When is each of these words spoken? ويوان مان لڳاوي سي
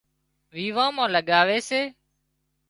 ويوان 0.51 0.89
مان 0.95 1.09
لڳاوي 1.15 1.59
سي 1.69 1.81